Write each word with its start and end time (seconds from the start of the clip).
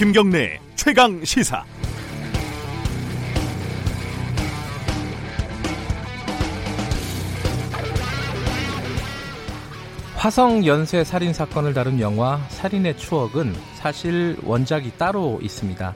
김경래 0.00 0.58
최강 0.76 1.22
시사. 1.22 1.62
화성 10.16 10.64
연쇄 10.64 11.04
살인 11.04 11.34
사건을 11.34 11.74
다룬 11.74 12.00
영화 12.00 12.38
살인의 12.48 12.96
추억은 12.96 13.54
사실 13.74 14.38
원작이 14.42 14.92
따로 14.96 15.38
있습니다. 15.42 15.94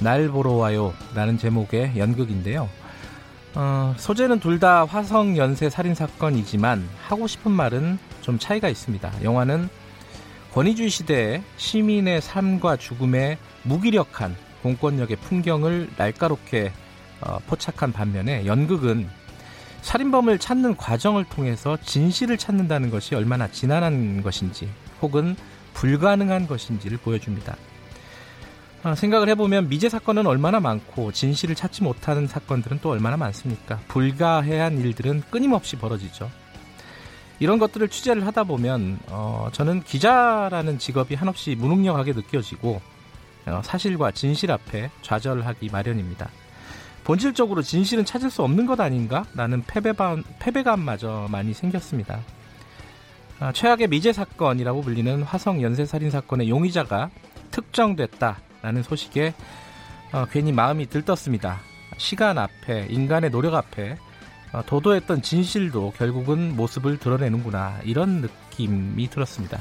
날 0.00 0.28
보러 0.28 0.52
와요 0.52 0.92
라는 1.14 1.38
제목의 1.38 1.92
연극인데요. 1.96 2.68
어, 3.54 3.94
소재는 3.96 4.40
둘 4.40 4.60
다 4.60 4.84
화성 4.84 5.38
연쇄 5.38 5.70
살인 5.70 5.94
사건이지만 5.94 6.86
하고 7.08 7.26
싶은 7.26 7.50
말은 7.50 7.98
좀 8.20 8.38
차이가 8.38 8.68
있습니다. 8.68 9.10
영화는 9.24 9.70
권위주의 10.52 10.90
시대에 10.90 11.42
시민의 11.56 12.20
삶과 12.20 12.76
죽음에 12.76 13.38
무기력한 13.62 14.34
공권력의 14.62 15.16
풍경을 15.18 15.90
날카롭게 15.96 16.72
어, 17.20 17.38
포착한 17.46 17.92
반면에 17.92 18.46
연극은 18.46 19.08
살인범을 19.82 20.38
찾는 20.38 20.76
과정을 20.76 21.24
통해서 21.24 21.76
진실을 21.82 22.36
찾는다는 22.36 22.90
것이 22.90 23.14
얼마나 23.14 23.48
지난한 23.48 24.22
것인지 24.22 24.68
혹은 25.00 25.36
불가능한 25.74 26.46
것인지를 26.46 26.98
보여줍니다. 26.98 27.56
어, 28.82 28.94
생각을 28.94 29.28
해보면 29.30 29.68
미제 29.68 29.88
사건은 29.88 30.26
얼마나 30.26 30.58
많고 30.58 31.12
진실을 31.12 31.54
찾지 31.54 31.82
못하는 31.82 32.26
사건들은 32.26 32.80
또 32.82 32.90
얼마나 32.90 33.16
많습니까? 33.16 33.78
불가해한 33.88 34.78
일들은 34.80 35.22
끊임없이 35.30 35.76
벌어지죠. 35.76 36.30
이런 37.40 37.58
것들을 37.58 37.88
취재를 37.88 38.26
하다 38.26 38.44
보면 38.44 38.98
어, 39.08 39.48
저는 39.52 39.82
기자라는 39.82 40.78
직업이 40.78 41.14
한없이 41.14 41.56
무능력하게 41.56 42.12
느껴지고 42.12 42.80
어, 43.46 43.60
사실과 43.64 44.10
진실 44.10 44.52
앞에 44.52 44.90
좌절하기 45.02 45.70
마련입니다. 45.72 46.28
본질적으로 47.02 47.62
진실은 47.62 48.04
찾을 48.04 48.30
수 48.30 48.42
없는 48.42 48.66
것 48.66 48.78
아닌가 48.78 49.24
라는 49.34 49.62
패배감, 49.66 50.22
패배감마저 50.38 51.28
많이 51.30 51.54
생겼습니다. 51.54 52.20
아, 53.40 53.52
최악의 53.52 53.88
미제 53.88 54.12
사건이라고 54.12 54.82
불리는 54.82 55.22
화성 55.22 55.62
연쇄살인 55.62 56.10
사건의 56.10 56.50
용의자가 56.50 57.10
특정됐다라는 57.50 58.82
소식에 58.82 59.32
어, 60.12 60.26
괜히 60.30 60.52
마음이 60.52 60.86
들떴습니다. 60.86 61.58
시간 61.96 62.36
앞에 62.36 62.88
인간의 62.90 63.30
노력 63.30 63.54
앞에 63.54 63.92
어, 63.92 64.09
도도했던 64.66 65.22
진실도 65.22 65.92
결국은 65.96 66.56
모습을 66.56 66.98
드러내는구나 66.98 67.80
이런 67.84 68.20
느낌이 68.20 69.08
들었습니다. 69.08 69.60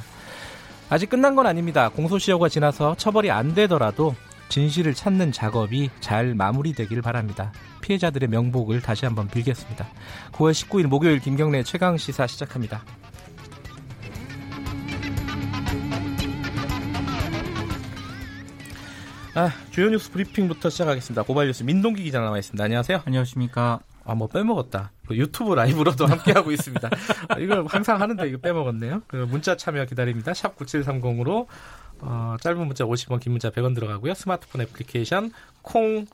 아직 0.89 1.09
끝난 1.09 1.35
건 1.35 1.45
아닙니다. 1.45 1.89
공소시효가 1.89 2.49
지나서 2.49 2.95
처벌이 2.95 3.29
안 3.29 3.53
되더라도 3.53 4.15
진실을 4.49 4.95
찾는 4.95 5.31
작업이 5.31 5.91
잘 5.99 6.33
마무리되길 6.33 7.01
바랍니다. 7.01 7.53
피해자들의 7.81 8.29
명복을 8.29 8.81
다시 8.81 9.05
한번 9.05 9.27
빌겠습니다. 9.27 9.87
9월 10.31 10.51
19일 10.51 10.87
목요일 10.87 11.19
김경래 11.19 11.63
최강 11.63 11.97
시사 11.97 12.25
시작합니다. 12.25 12.83
아, 19.35 19.51
주요 19.69 19.89
뉴스 19.89 20.11
브리핑부터 20.11 20.69
시작하겠습니다. 20.69 21.21
고발 21.23 21.45
뉴스 21.45 21.63
민동기 21.63 22.03
기자 22.03 22.19
나와 22.19 22.39
있습니다. 22.39 22.63
안녕하세요. 22.63 23.03
안녕하십니까. 23.05 23.79
아, 24.05 24.15
뭐 24.15 24.27
빼먹었다. 24.27 24.91
그 25.07 25.15
유튜브 25.15 25.53
라이브로도 25.53 26.05
함께하고 26.05 26.51
있습니다. 26.51 26.89
아, 27.29 27.39
이걸 27.39 27.65
항상 27.67 28.01
하는데 28.01 28.27
이거 28.27 28.37
빼먹었네요. 28.37 29.03
그 29.07 29.15
문자 29.29 29.55
참여 29.55 29.85
기다립니다. 29.85 30.33
샵 30.33 30.57
9730으로 30.57 31.47
어, 32.01 32.35
짧은 32.41 32.65
문자 32.65 32.85
50원, 32.85 33.19
긴 33.19 33.33
문자 33.33 33.49
100원 33.49 33.75
들어가고요. 33.75 34.13
스마트폰 34.13 34.61
애플리케이션 34.61 35.31
콩 35.61 36.05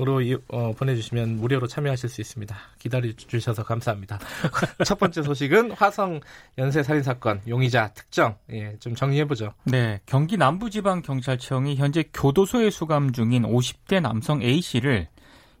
으로 0.00 0.22
어, 0.48 0.72
보내주시면 0.78 1.40
무료로 1.40 1.66
참여하실 1.66 2.08
수 2.08 2.20
있습니다. 2.20 2.56
기다려 2.78 3.10
주셔서 3.16 3.64
감사합니다. 3.64 4.20
첫 4.86 4.96
번째 4.96 5.24
소식은 5.24 5.72
화성 5.72 6.20
연쇄 6.56 6.84
살인 6.84 7.02
사건 7.02 7.40
용의자 7.48 7.94
특정 7.94 8.36
예, 8.52 8.76
좀 8.78 8.94
정리해 8.94 9.24
보죠. 9.26 9.54
네, 9.64 10.00
경기 10.06 10.36
남부지방 10.36 11.02
경찰청이 11.02 11.74
현재 11.74 12.04
교도소에 12.14 12.70
수감 12.70 13.10
중인 13.10 13.42
50대 13.42 14.00
남성 14.00 14.40
A 14.40 14.60
씨를 14.60 15.08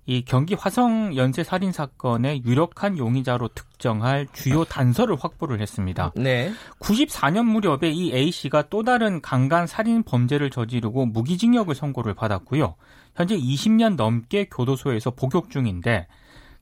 이 0.08 0.22
경기 0.24 0.54
화성 0.54 1.16
연쇄 1.16 1.44
살인 1.44 1.70
사건의 1.70 2.42
유력한 2.46 2.96
용의자로 2.96 3.48
특정할 3.48 4.26
주요 4.32 4.64
단서를 4.64 5.16
확보를 5.20 5.60
했습니다. 5.60 6.12
네. 6.16 6.50
94년 6.80 7.44
무렵에 7.44 7.90
이 7.90 8.14
A 8.14 8.30
씨가 8.30 8.70
또 8.70 8.82
다른 8.82 9.20
강간 9.20 9.66
살인 9.66 10.02
범죄를 10.02 10.48
저지르고 10.48 11.04
무기징역을 11.04 11.74
선고를 11.74 12.14
받았고요. 12.14 12.74
현재 13.16 13.36
20년 13.36 13.96
넘게 13.96 14.46
교도소에서 14.46 15.10
복역 15.10 15.50
중인데 15.50 16.06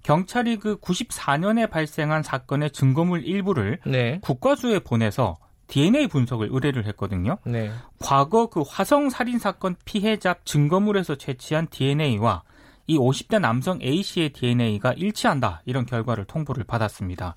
경찰이 0.03 0.57
그 0.57 0.81
94년에 0.81 1.71
발생한 1.71 2.25
사건의 2.25 2.73
증거물 2.73 3.25
일부를 3.25 3.79
네. 3.87 4.19
국과수에 4.23 4.81
보내서 4.81 5.37
DNA 5.69 6.09
분석을 6.09 6.49
의뢰를 6.51 6.85
했거든요. 6.87 7.39
네. 7.45 7.71
과거 8.01 8.47
그 8.47 8.65
화성 8.67 9.09
살인 9.09 9.39
사건 9.39 9.77
피해자 9.85 10.35
증거물에서 10.45 11.15
채취한 11.15 11.69
DNA와 11.71 12.43
이 12.87 12.97
50대 12.99 13.41
남성 13.41 13.81
A 13.83 14.03
씨의 14.03 14.31
DNA가 14.31 14.93
일치한다 14.93 15.63
이런 15.65 15.87
결과를 15.87 16.25
통보를 16.25 16.65
받았습니다. 16.65 17.35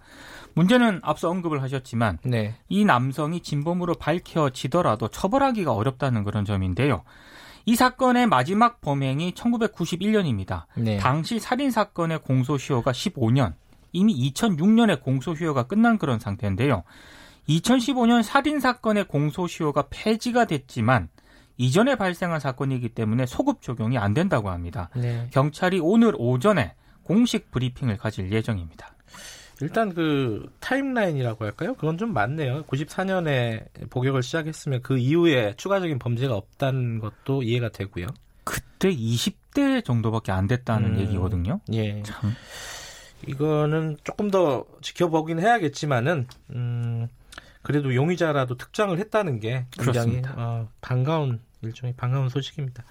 문제는 0.53 0.99
앞서 1.03 1.29
언급을 1.29 1.61
하셨지만 1.61 2.19
네. 2.23 2.55
이 2.67 2.85
남성이 2.85 3.41
진범으로 3.41 3.95
밝혀지더라도 3.95 5.07
처벌하기가 5.07 5.73
어렵다는 5.73 6.23
그런 6.23 6.45
점인데요. 6.45 7.03
이 7.65 7.75
사건의 7.75 8.27
마지막 8.27 8.81
범행이 8.81 9.33
1991년입니다. 9.33 10.65
네. 10.75 10.97
당시 10.97 11.39
살인 11.39 11.71
사건의 11.71 12.19
공소시효가 12.23 12.91
15년, 12.91 13.53
이미 13.91 14.31
2006년에 14.31 15.01
공소시효가 15.01 15.63
끝난 15.63 15.97
그런 15.97 16.19
상태인데요. 16.19 16.83
2015년 17.47 18.23
살인 18.23 18.59
사건의 18.59 19.07
공소시효가 19.07 19.87
폐지가 19.89 20.45
됐지만 20.45 21.09
이전에 21.59 21.95
발생한 21.95 22.39
사건이기 22.39 22.89
때문에 22.89 23.25
소급 23.25 23.61
적용이 23.61 23.97
안 23.97 24.13
된다고 24.13 24.49
합니다. 24.49 24.89
네. 24.95 25.27
경찰이 25.31 25.79
오늘 25.81 26.13
오전에 26.17 26.73
공식 27.03 27.51
브리핑을 27.51 27.97
가질 27.97 28.31
예정입니다. 28.31 28.95
일단 29.61 29.93
그 29.93 30.49
타임라인이라고 30.61 31.43
할까요? 31.43 31.73
그건 31.75 31.97
좀 31.97 32.13
많네요. 32.13 32.63
94년에 32.63 33.89
복역을 33.89 34.23
시작했으면 34.23 34.81
그 34.81 34.97
이후에 34.97 35.53
추가적인 35.57 35.99
범죄가 35.99 36.33
없다는 36.33 36.99
것도 36.99 37.43
이해가 37.43 37.67
되고요. 37.69 38.07
그때 38.45 38.89
20대 38.89 39.83
정도밖에 39.83 40.31
안 40.31 40.47
됐다는 40.47 40.95
음, 40.95 40.99
얘기거든요. 40.99 41.59
예. 41.73 42.01
참. 42.03 42.31
이거는 43.27 43.97
조금 44.05 44.31
더 44.31 44.63
지켜보긴 44.81 45.39
해야겠지만은 45.39 46.25
음 46.51 47.09
그래도 47.61 47.93
용의자라도 47.93 48.55
특정을 48.55 48.97
했다는 48.99 49.41
게 49.41 49.65
굉장히 49.71 50.21
어, 50.37 50.69
반가운 50.79 51.41
일종의 51.61 51.93
반가운 51.95 52.29
소식입니다. 52.29 52.83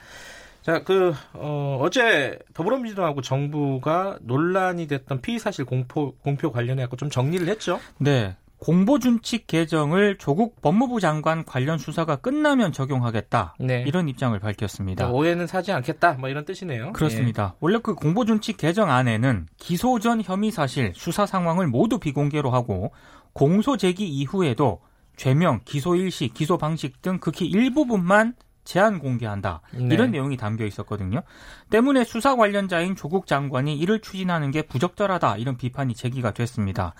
자, 0.62 0.83
그, 0.83 1.15
어, 1.33 1.79
어제 1.81 2.39
더불어민주당하고 2.53 3.23
정부가 3.23 4.19
논란이 4.21 4.87
됐던 4.87 5.23
피의사실 5.23 5.65
공포, 5.65 6.15
공표 6.17 6.53
관련해서 6.53 6.97
좀 6.97 7.09
정리를 7.09 7.47
했죠? 7.49 7.81
네. 7.99 8.37
공보준칙 8.59 9.47
개정을 9.47 10.19
조국 10.19 10.61
법무부 10.61 11.01
장관 11.01 11.45
관련 11.45 11.79
수사가 11.79 12.17
끝나면 12.17 12.73
적용하겠다. 12.73 13.55
네. 13.61 13.84
이런 13.87 14.09
입장을 14.09 14.39
밝혔습니다. 14.39 15.09
오해는 15.11 15.47
사지 15.47 15.71
않겠다. 15.73 16.15
뭐 16.15 16.29
이런 16.29 16.45
뜻이네요. 16.45 16.93
그렇습니다. 16.93 17.53
예. 17.55 17.56
원래 17.61 17.79
그 17.83 17.95
공보준칙 17.95 18.56
개정 18.56 18.91
안에는 18.91 19.47
기소 19.56 20.00
전 20.00 20.21
혐의 20.23 20.50
사실, 20.50 20.93
수사 20.97 21.25
상황을 21.25 21.69
모두 21.69 21.99
비공개로 21.99 22.50
하고 22.50 22.93
공소 23.32 23.76
제기 23.76 24.09
이후에도 24.09 24.81
죄명, 25.17 25.61
기소 25.65 25.94
일시, 25.94 26.29
기소 26.29 26.59
방식 26.59 27.00
등 27.00 27.19
극히 27.20 27.47
일부분만 27.47 28.35
제한 28.69 28.99
공개한다. 28.99 29.62
네. 29.73 29.94
이런 29.94 30.11
내용이 30.11 30.37
담겨 30.37 30.67
있었거든요. 30.67 31.23
때문에 31.70 32.05
수사 32.05 32.37
관련자인 32.37 32.97
조국 32.97 33.26
장관이 33.26 33.79
이를 33.79 34.00
추진하는 34.00 34.50
게 34.50 34.61
부적절하다. 34.61 35.38
이런 35.38 35.56
비판이 35.56 35.94
제기가 35.94 36.32
됐습니다. 36.32 36.93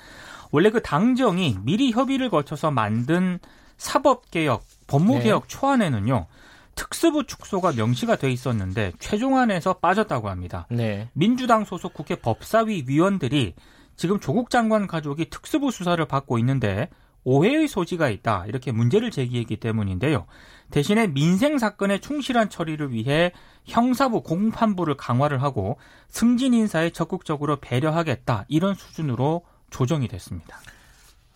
원래 0.51 0.71
그 0.71 0.81
당정이 0.81 1.59
미리 1.65 1.93
협의를 1.93 2.31
거쳐서 2.31 2.71
만든 2.71 3.39
사법개혁, 3.77 4.65
법무개혁 4.87 5.43
네. 5.43 5.49
초안에는요. 5.49 6.27
특수부 6.75 7.27
축소가 7.27 7.73
명시가 7.73 8.17
돼 8.17 8.33
있었는데 8.33 8.93
최종안에서 8.99 9.75
빠졌다고 9.75 10.31
합니다. 10.31 10.67
네. 10.71 11.11
민주당 11.13 11.67
소속 11.67 11.93
국회 11.93 12.15
법사위 12.15 12.85
위원들이 12.87 13.55
지금 13.95 14.21
조국 14.21 14.49
장관 14.49 14.87
가족이 14.87 15.29
특수부 15.29 15.71
수사를 15.71 16.03
받고 16.07 16.39
있는데 16.39 16.89
오해의 17.29 17.69
소지가 17.69 18.09
있다. 18.09 18.47
이렇게 18.47 18.73
문제를 18.73 19.11
제기했기 19.11 19.59
때문인데요. 19.59 20.27
대신에 20.71 21.09
민생 21.09 21.59
사건의 21.59 22.01
충실한 22.01 22.49
처리를 22.49 22.93
위해 22.93 23.33
형사부 23.67 24.23
공판부를 24.23 24.97
강화를 24.97 25.43
하고 25.43 25.79
승진 26.09 26.55
인사에 26.55 26.89
적극적으로 26.89 27.57
배려하겠다. 27.57 28.47
이런 28.49 28.75
수준으로 28.75 29.43
조정이 29.69 30.09
됐습니다. 30.09 30.57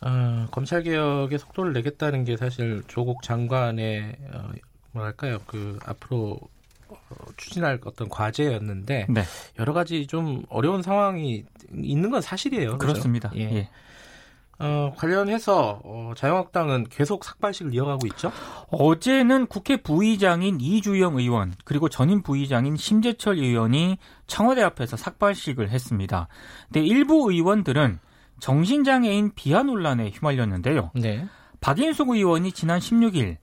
어, 0.00 0.47
검찰 0.50 0.83
개혁의 0.83 1.39
속도를 1.39 1.75
내겠다는 1.75 2.25
게 2.25 2.39
사실 2.39 2.83
조국 2.89 3.23
장관의 3.23 4.17
어, 4.33 4.50
뭐랄까요 4.93 5.41
그 5.47 5.79
앞으로 5.85 6.39
어, 6.89 6.99
추진할 7.37 7.79
어떤 7.85 8.09
과제였는데 8.09 9.09
네. 9.11 9.23
여러 9.59 9.75
가지 9.75 10.06
좀 10.06 10.43
어려운 10.49 10.81
상황이 10.83 11.44
있는 11.75 12.11
건 12.11 12.23
사실이에요. 12.23 12.79
그렇습니다. 12.79 13.31
예. 13.37 13.43
예. 13.43 13.69
어, 14.62 14.94
관련해서 14.97 15.81
어, 15.85 16.12
자유한국당은 16.17 16.87
계속 16.88 17.25
삭발식을 17.25 17.75
이어가고 17.75 18.06
있죠. 18.09 18.31
어제는 18.69 19.47
국회 19.49 19.76
부의장인 19.76 20.61
이주영 20.61 21.19
의원 21.19 21.53
그리고 21.64 21.88
전임 21.88 22.23
부의장인 22.23 22.76
심재철 22.76 23.38
의원이 23.38 23.99
청와대 24.29 24.62
앞에서 24.62 24.97
삭발식을 24.97 25.70
했습니다. 25.70 26.29
근데 26.73 26.87
일부 26.87 27.31
의원들은 27.32 27.99
정신장애인 28.38 29.32
비하 29.35 29.64
논란에 29.64 30.11
휘말렸는데요. 30.11 30.93
네. 30.94 31.26
박인숙 31.61 32.11
의원이 32.11 32.53
지난 32.53 32.79
16일 32.79 33.38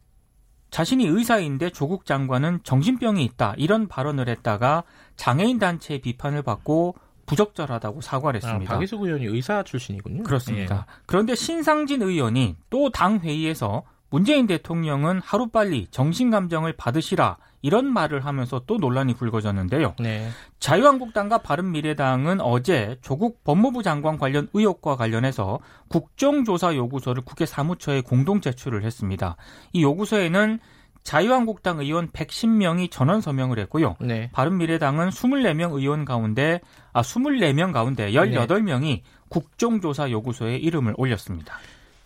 자신이 0.72 1.06
의사인데 1.06 1.70
조국 1.72 2.06
장관은 2.06 2.60
정신병이 2.64 3.24
있다 3.26 3.56
이런 3.58 3.88
발언을 3.88 4.30
했다가 4.30 4.84
장애인 5.16 5.60
단체의 5.60 6.02
비판을 6.02 6.44
받고 6.44 6.96
부적절하다고 7.30 8.02
사과를 8.02 8.42
아, 8.44 8.48
했습니다. 8.48 8.74
박희숙 8.74 9.04
의원이 9.04 9.26
의사 9.26 9.64
출신이군요. 9.64 10.24
그렇습니다. 10.24 10.86
그런데 11.06 11.36
신상진 11.36 12.02
의원이 12.02 12.56
또 12.70 12.90
당 12.92 13.20
회의에서 13.20 13.84
문재인 14.10 14.48
대통령은 14.48 15.22
하루빨리 15.24 15.88
정신감정을 15.92 16.74
받으시라 16.74 17.38
이런 17.62 17.86
말을 17.86 18.26
하면서 18.26 18.62
또 18.66 18.78
논란이 18.78 19.14
불거졌는데요. 19.14 19.94
예. 20.00 20.04
네. 20.04 20.30
자유한국당과 20.60 21.40
바른미래당은 21.40 22.42
어제 22.42 22.98
조국 23.02 23.44
법무부 23.44 23.84
장관 23.84 24.18
관련 24.18 24.48
의혹과 24.54 24.96
관련해서 24.96 25.60
국정조사 25.90 26.76
요구서를 26.76 27.22
국회 27.24 27.46
사무처에 27.46 28.02
공동 28.02 28.42
제출을 28.42 28.84
했습니다. 28.84 29.36
이 29.74 29.84
요구서에는 29.84 30.60
자유한국당 31.04 31.80
의원 31.80 32.10
110명이 32.10 32.92
전원 32.92 33.22
서명을 33.22 33.60
했고요. 33.60 33.96
네. 34.00 34.30
바른미래당은 34.32 35.10
24명 35.10 35.74
의원 35.74 36.06
가운데 36.06 36.62
아 36.94 37.02
24명 37.02 37.74
가운데 37.74 38.12
18명이 38.12 39.02
국정조사 39.30 40.12
요구서에 40.12 40.58
이름을 40.58 40.94
올렸습니다. 40.98 41.58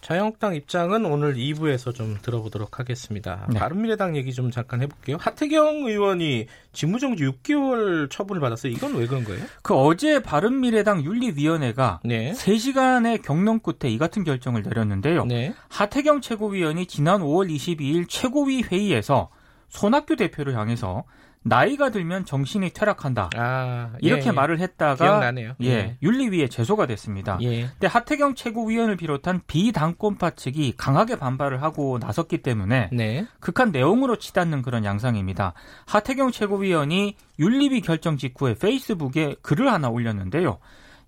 자유한국당 0.04 0.54
입장은 0.54 1.06
오늘 1.06 1.36
2부에서 1.36 1.96
좀 1.96 2.18
들어보도록 2.22 2.78
하겠습니다. 2.78 3.48
네. 3.50 3.58
바른미래당 3.58 4.18
얘기 4.18 4.34
좀 4.34 4.52
잠깐 4.52 4.82
해볼게요. 4.82 5.16
하태경 5.20 5.86
의원이 5.88 6.48
직무정지 6.74 7.24
6개월 7.24 8.10
처분을 8.12 8.42
받았어요. 8.42 8.74
이건 8.74 8.96
왜 8.96 9.08
그런 9.08 9.24
거예요? 9.24 9.42
그 9.62 9.74
어제 9.74 10.22
바른미래당 10.22 11.06
윤리위원회가 11.06 12.02
네. 12.04 12.34
3시간의 12.34 13.22
경론 13.22 13.62
끝에 13.62 13.90
이 13.90 13.98
같은 13.98 14.26
결정을 14.26 14.64
내렸는데요. 14.64 15.24
네. 15.24 15.54
하태경 15.70 16.20
최고위원이 16.20 16.86
지난 16.88 17.22
5월 17.22 17.50
22일 17.50 18.10
최고위 18.10 18.64
회의에서 18.64 19.30
손학규 19.70 20.18
대표를 20.18 20.58
향해서 20.58 21.06
나이가 21.44 21.90
들면 21.90 22.26
정신이 22.26 22.72
퇴락한다. 22.72 23.30
아, 23.36 23.92
이렇게 24.00 24.28
예, 24.28 24.32
말을 24.32 24.60
했다가 24.60 24.96
기억나네요. 24.96 25.54
예, 25.62 25.98
윤리위에 26.02 26.48
제소가 26.48 26.86
됐습니다. 26.88 27.38
예. 27.42 27.68
근데 27.68 27.88
하태경 27.88 28.36
최고위원을 28.36 28.96
비롯한 28.96 29.42
비당권파 29.48 30.32
측이 30.32 30.76
강하게 30.78 31.18
반발을 31.18 31.62
하고 31.62 32.00
나섰기 32.00 32.40
때문에 32.40 32.90
네. 32.94 33.28
극한 33.40 33.72
내용으로 33.72 34.18
치닫는 34.18 34.62
그런 34.62 34.86
양상입니다. 34.86 35.54
하태경 35.86 36.32
최고위원이 36.32 37.18
윤리위 37.40 37.82
결정 37.82 38.18
직후에 38.18 38.56
페이스북에 38.56 39.36
글을 39.42 39.72
하나 39.72 39.90
올렸는데요. 39.90 40.60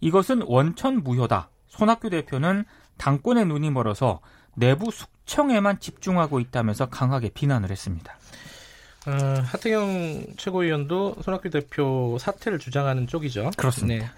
이것은 0.02 0.44
원천 0.46 1.02
무효다. 1.04 1.50
손학규 1.68 2.10
대표는 2.10 2.66
당권의 2.98 3.46
눈이 3.46 3.72
멀어서 3.72 4.20
내부 4.56 4.92
숙청에만 4.92 5.80
집중하고 5.80 6.40
있다면서 6.40 6.88
강하게 6.88 7.30
비난을 7.30 7.72
했습니다. 7.72 8.16
어, 9.08 9.42
하태경 9.46 10.36
최고위원도 10.38 11.18
손학규 11.22 11.50
대표 11.50 12.18
사퇴를 12.20 12.60
주장하는 12.60 13.08
쪽이죠. 13.08 13.52
그렇습니다. 13.58 14.06
네. 14.06 14.12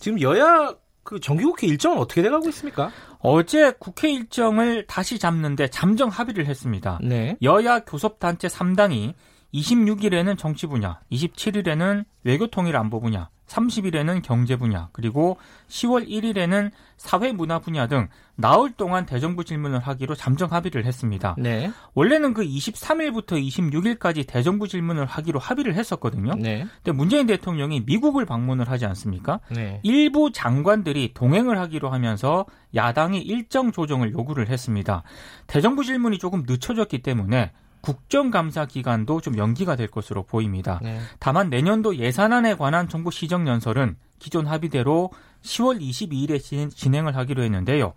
지금 0.00 0.20
여야 0.20 0.74
그 1.02 1.20
정기국회 1.20 1.66
일정은 1.66 1.98
어떻게 1.98 2.20
돼가고 2.22 2.48
있습니까? 2.50 2.90
어제 3.20 3.72
국회 3.78 4.10
일정을 4.12 4.86
다시 4.86 5.18
잡는데 5.18 5.68
잠정 5.68 6.08
합의를 6.10 6.46
했습니다. 6.46 6.98
네. 7.02 7.36
여야 7.42 7.80
교섭단체 7.80 8.48
3당이 8.48 9.14
26일에는 9.54 10.36
정치 10.36 10.66
분야, 10.66 11.00
27일에는 11.10 12.04
외교통일 12.24 12.76
안보 12.76 13.00
분야, 13.00 13.30
30일에는 13.48 14.22
경제 14.22 14.56
분야, 14.56 14.88
그리고 14.92 15.38
10월 15.68 16.08
1일에는 16.08 16.70
사회 16.96 17.32
문화 17.32 17.58
분야 17.58 17.86
등 17.86 18.08
나흘 18.34 18.72
동안 18.72 19.06
대정부 19.06 19.44
질문을 19.44 19.80
하기로 19.80 20.14
잠정 20.14 20.52
합의를 20.52 20.84
했습니다. 20.84 21.34
네. 21.38 21.72
원래는 21.94 22.34
그 22.34 22.44
23일부터 22.44 23.32
26일까지 23.32 24.26
대정부 24.26 24.68
질문을 24.68 25.06
하기로 25.06 25.38
합의를 25.38 25.74
했었거든요. 25.74 26.34
네. 26.34 26.66
근데 26.76 26.92
문재인 26.92 27.26
대통령이 27.26 27.82
미국을 27.86 28.26
방문을 28.26 28.68
하지 28.68 28.86
않습니까? 28.86 29.40
네. 29.50 29.80
일부 29.82 30.30
장관들이 30.30 31.14
동행을 31.14 31.58
하기로 31.58 31.90
하면서 31.90 32.46
야당이 32.74 33.18
일정 33.18 33.72
조정을 33.72 34.12
요구를 34.12 34.48
했습니다. 34.48 35.02
대정부 35.46 35.84
질문이 35.84 36.18
조금 36.18 36.44
늦춰졌기 36.46 37.02
때문에 37.02 37.52
국정감사 37.80 38.66
기간도 38.66 39.20
좀 39.20 39.36
연기가 39.36 39.76
될 39.76 39.88
것으로 39.88 40.24
보입니다. 40.24 40.80
네. 40.82 41.00
다만 41.18 41.50
내년도 41.50 41.96
예산안에 41.96 42.56
관한 42.56 42.88
정부 42.88 43.10
시정연설은 43.10 43.96
기존 44.18 44.46
합의대로 44.46 45.10
10월 45.42 45.80
22일에 45.80 46.70
진행을 46.74 47.16
하기로 47.16 47.42
했는데요. 47.42 47.94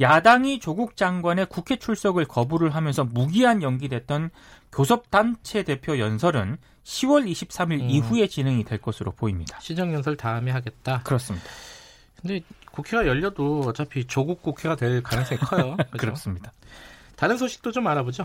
야당이 0.00 0.60
조국 0.60 0.96
장관의 0.96 1.46
국회 1.46 1.76
출석을 1.76 2.24
거부를 2.26 2.74
하면서 2.74 3.04
무기한 3.04 3.62
연기됐던 3.62 4.30
교섭단체 4.72 5.64
대표 5.64 5.98
연설은 5.98 6.58
10월 6.84 7.30
23일 7.30 7.80
음. 7.80 7.90
이후에 7.90 8.28
진행이 8.28 8.64
될 8.64 8.78
것으로 8.78 9.12
보입니다. 9.12 9.58
시정연설 9.60 10.16
다음에 10.16 10.50
하겠다. 10.52 11.02
그렇습니다. 11.02 11.46
근데 12.20 12.40
국회가 12.70 13.06
열려도 13.06 13.60
어차피 13.66 14.06
조국 14.06 14.42
국회가 14.42 14.76
될 14.76 15.02
가능성이 15.02 15.38
커요. 15.40 15.76
그렇죠? 15.90 15.98
그렇습니다. 15.98 16.52
다른 17.16 17.36
소식도 17.36 17.72
좀 17.72 17.86
알아보죠. 17.86 18.24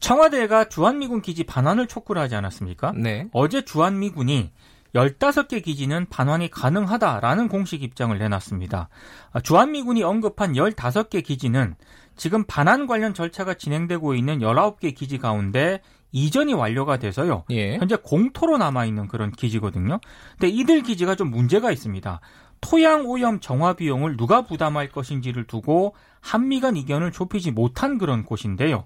청와대가 0.00 0.68
주한미군 0.68 1.22
기지 1.22 1.44
반환을 1.44 1.86
촉구를 1.86 2.20
하지 2.22 2.34
않았습니까? 2.34 2.92
네. 2.96 3.28
어제 3.32 3.64
주한미군이 3.64 4.52
15개 4.94 5.62
기지는 5.62 6.06
반환이 6.08 6.50
가능하다라는 6.50 7.48
공식 7.48 7.82
입장을 7.82 8.16
내놨습니다. 8.16 8.88
아, 9.32 9.40
주한미군이 9.40 10.02
언급한 10.02 10.54
15개 10.54 11.22
기지는 11.22 11.74
지금 12.16 12.44
반환 12.44 12.86
관련 12.86 13.14
절차가 13.14 13.54
진행되고 13.54 14.14
있는 14.14 14.40
19개 14.40 14.94
기지 14.94 15.18
가운데 15.18 15.80
이전이 16.10 16.54
완료가 16.54 16.96
돼서요. 16.98 17.44
예. 17.50 17.76
현재 17.76 17.96
공토로 17.96 18.56
남아있는 18.58 19.08
그런 19.08 19.30
기지거든요. 19.30 20.00
근데 20.38 20.48
이들 20.48 20.82
기지가 20.82 21.14
좀 21.16 21.30
문제가 21.30 21.70
있습니다. 21.70 22.20
토양 22.60 23.06
오염 23.06 23.40
정화 23.40 23.74
비용을 23.74 24.16
누가 24.16 24.42
부담할 24.42 24.88
것인지를 24.88 25.44
두고 25.44 25.94
한미 26.20 26.60
간 26.60 26.76
이견을 26.76 27.12
좁히지 27.12 27.52
못한 27.52 27.98
그런 27.98 28.24
곳인데요. 28.24 28.84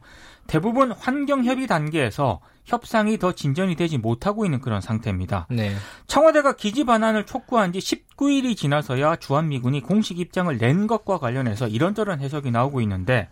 대부분 0.53 0.93
환경 0.93 1.47
협의 1.47 1.67
단계에서 1.67 2.41
협상이 2.67 3.17
더 3.17 3.33
진전이 3.33 3.75
되지 3.75 3.97
못하고 3.97 4.45
있는 4.45 4.61
그런 4.61 4.83
상태입니다. 4.83 5.47
네. 5.49 5.75
청와대가 6.07 6.57
기지 6.57 6.85
반환을 6.85 7.25
촉구한 7.25 7.73
지 7.73 7.79
19일이 7.79 8.55
지나서야 8.55 9.17
주한미군이 9.17 9.81
공식 9.81 10.19
입장을 10.19 10.55
낸 10.59 10.87
것과 10.87 11.17
관련해서 11.17 11.69
이런저런 11.69 12.21
해석이 12.21 12.51
나오고 12.51 12.83
있는데 12.83 13.31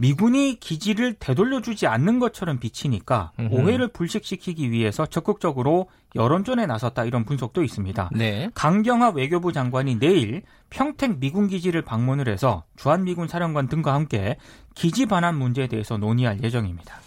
미군이 0.00 0.58
기지를 0.60 1.14
되돌려주지 1.14 1.86
않는 1.86 2.20
것처럼 2.20 2.58
비치니까 2.58 3.32
음흠. 3.38 3.54
오해를 3.54 3.88
불식시키기 3.88 4.70
위해서 4.70 5.04
적극적으로 5.04 5.88
여론전에 6.14 6.64
나섰다 6.66 7.04
이런 7.04 7.24
분석도 7.24 7.62
있습니다. 7.62 8.10
네. 8.14 8.50
강경화 8.54 9.10
외교부 9.10 9.52
장관이 9.52 9.98
내일 9.98 10.42
평택 10.70 11.18
미군 11.20 11.48
기지를 11.48 11.82
방문을 11.82 12.28
해서 12.28 12.64
주한미군 12.76 13.28
사령관 13.28 13.68
등과 13.68 13.92
함께 13.92 14.36
기지 14.74 15.04
반환 15.06 15.36
문제에 15.36 15.66
대해서 15.66 15.98
논의할 15.98 16.42
예정입니다. 16.42 16.98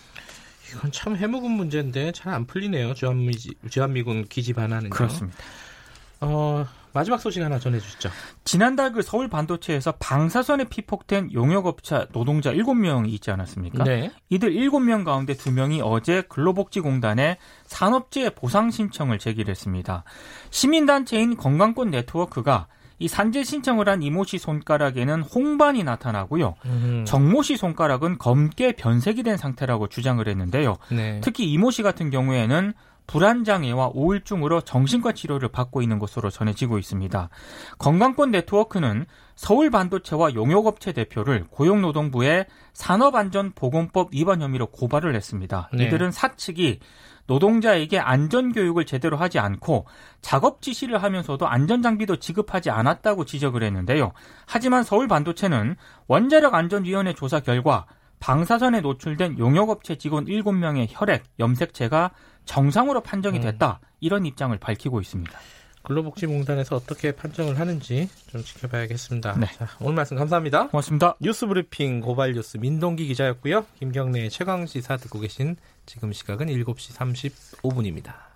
이건 0.69 0.91
참 0.91 1.15
해묵은 1.15 1.49
문제인데 1.51 2.11
잘 2.11 2.33
안 2.33 2.45
풀리네요. 2.45 2.93
주한미, 2.93 3.31
주한미군 3.69 4.25
기지 4.27 4.53
반환은. 4.53 4.91
그렇습니다. 4.91 5.37
어, 6.21 6.65
마지막 6.93 7.19
소식 7.19 7.41
하나 7.41 7.59
전해주시죠. 7.59 8.09
지난달 8.45 8.93
그 8.93 9.01
서울 9.01 9.27
반도체에서 9.27 9.93
방사선에 9.93 10.65
피폭된 10.65 11.33
용역업체 11.33 12.07
노동자 12.13 12.53
7명이 12.53 13.09
있지 13.09 13.31
않았습니까? 13.31 13.83
네. 13.83 14.11
이들 14.29 14.53
7명 14.53 15.03
가운데 15.03 15.33
2명이 15.33 15.81
어제 15.83 16.21
근로복지공단에 16.21 17.37
산업재해 17.65 18.31
보상 18.31 18.69
신청을 18.69 19.17
제기했습니다. 19.19 20.03
시민단체인 20.51 21.35
건강권 21.35 21.89
네트워크가 21.89 22.67
이 22.99 23.07
산재 23.07 23.43
신청을 23.43 23.89
한 23.89 24.01
이모 24.01 24.23
씨 24.23 24.37
손가락에는 24.37 25.23
홍반이 25.23 25.83
나타나고요. 25.83 26.55
음, 26.65 27.03
정모 27.05 27.41
씨 27.41 27.57
손가락은 27.57 28.17
검게 28.17 28.73
변색이 28.73 29.23
된 29.23 29.35
상태라고 29.35 29.87
주장을 29.87 30.25
했는데요. 30.25 30.77
네. 30.89 31.19
특히 31.21 31.51
이모 31.51 31.71
씨 31.71 31.81
같은 31.81 32.11
경우에는 32.11 32.73
불안장애와 33.07 33.91
우울증으로 33.93 34.61
정신과 34.61 35.11
치료를 35.11 35.49
받고 35.49 35.81
있는 35.81 35.99
것으로 35.99 36.29
전해지고 36.29 36.77
있습니다. 36.77 37.29
건강권 37.77 38.31
네트워크는 38.31 39.05
서울 39.35 39.69
반도체와 39.69 40.35
용역업체 40.35 40.93
대표를 40.93 41.45
고용노동부에 41.49 42.45
산업안전보건법 42.73 44.09
위반 44.13 44.41
혐의로 44.41 44.67
고발을 44.67 45.15
했습니다. 45.15 45.69
네. 45.73 45.85
이들은 45.85 46.11
사측이 46.11 46.79
노동자에게 47.25 47.99
안전교육을 47.99 48.85
제대로 48.85 49.15
하지 49.17 49.39
않고 49.39 49.85
작업 50.21 50.61
지시를 50.61 51.01
하면서도 51.01 51.47
안전장비도 51.47 52.17
지급하지 52.17 52.69
않았다고 52.69 53.25
지적을 53.25 53.63
했는데요. 53.63 54.11
하지만 54.45 54.83
서울 54.83 55.07
반도체는 55.07 55.75
원자력 56.07 56.53
안전위원회 56.53 57.13
조사 57.13 57.39
결과 57.39 57.85
방사선에 58.23 58.79
노출된 58.79 59.37
용역업체 59.37 59.97
직원 59.97 60.23
7명의 60.23 60.87
혈액, 60.89 61.25
염색체가 61.39 62.11
정상으로 62.45 63.01
판정이 63.01 63.41
됐다. 63.41 63.81
이런 63.99 64.25
입장을 64.25 64.57
밝히고 64.57 65.01
있습니다. 65.01 65.37
근로복지공단에서 65.83 66.77
어떻게 66.77 67.11
판정을 67.11 67.59
하는지 67.59 68.07
좀 68.27 68.41
지켜봐야겠습니다. 68.41 69.37
네. 69.39 69.47
자, 69.47 69.67
오늘 69.81 69.95
말씀 69.95 70.15
감사합니다. 70.15 70.69
고맙습니다. 70.69 71.17
뉴스브리핑 71.19 71.99
고발뉴스 71.99 72.59
민동기 72.59 73.07
기자였고요. 73.07 73.65
김경래 73.79 74.29
최강 74.29 74.67
시사 74.67 74.95
듣고 74.95 75.19
계신 75.19 75.57
지금 75.85 76.13
시각은 76.13 76.47
7시 76.47 76.95
35분입니다. 77.61 78.32